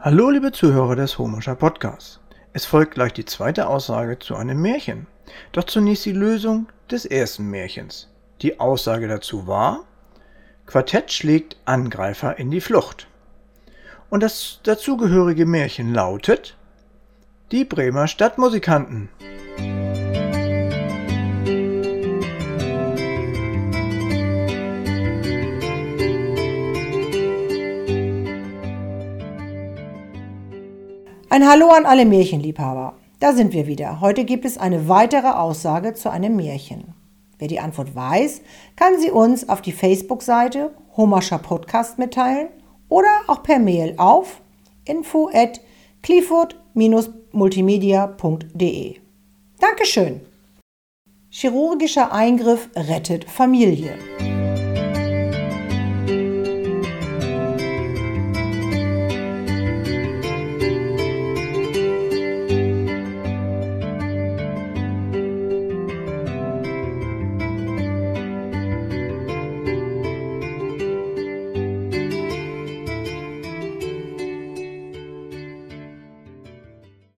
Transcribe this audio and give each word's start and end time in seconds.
Hallo, 0.00 0.30
liebe 0.30 0.52
Zuhörer 0.52 0.94
des 0.94 1.18
Homischer 1.18 1.56
Podcasts. 1.56 2.20
Es 2.52 2.64
folgt 2.64 2.94
gleich 2.94 3.12
die 3.14 3.24
zweite 3.24 3.66
Aussage 3.66 4.20
zu 4.20 4.36
einem 4.36 4.62
Märchen. 4.62 5.08
Doch 5.50 5.64
zunächst 5.64 6.06
die 6.06 6.12
Lösung 6.12 6.68
des 6.88 7.04
ersten 7.04 7.50
Märchens. 7.50 8.08
Die 8.40 8.60
Aussage 8.60 9.08
dazu 9.08 9.48
war, 9.48 9.80
Quartett 10.66 11.12
schlägt 11.12 11.56
Angreifer 11.64 12.38
in 12.38 12.52
die 12.52 12.60
Flucht. 12.60 13.08
Und 14.08 14.22
das 14.22 14.60
dazugehörige 14.62 15.46
Märchen 15.46 15.92
lautet, 15.92 16.56
die 17.50 17.64
Bremer 17.64 18.06
Stadtmusikanten. 18.06 19.08
Ein 31.38 31.46
Hallo 31.46 31.68
an 31.68 31.86
alle 31.86 32.04
Märchenliebhaber. 32.04 32.94
Da 33.20 33.32
sind 33.32 33.52
wir 33.52 33.68
wieder. 33.68 34.00
Heute 34.00 34.24
gibt 34.24 34.44
es 34.44 34.58
eine 34.58 34.88
weitere 34.88 35.28
Aussage 35.28 35.94
zu 35.94 36.10
einem 36.10 36.34
Märchen. 36.34 36.94
Wer 37.38 37.46
die 37.46 37.60
Antwort 37.60 37.94
weiß, 37.94 38.40
kann 38.74 38.98
sie 38.98 39.12
uns 39.12 39.48
auf 39.48 39.62
die 39.62 39.70
Facebook-Seite 39.70 40.74
Homascher 40.96 41.38
Podcast 41.38 41.96
mitteilen 41.96 42.48
oder 42.88 43.20
auch 43.28 43.44
per 43.44 43.60
Mail 43.60 43.94
auf 43.98 44.40
info 44.84 45.30
at 45.32 45.60
clifford-multimedia.de. 46.02 48.96
Dankeschön. 49.60 50.20
Chirurgischer 51.30 52.10
Eingriff 52.10 52.68
rettet 52.74 53.30
Familie. 53.30 53.94